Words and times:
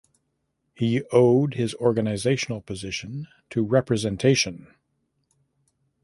He 0.73 1.03
owed 1.11 1.53
his 1.53 1.75
organizational 1.75 2.59
position 2.61 3.27
to 3.51 3.63
representation. 3.63 4.73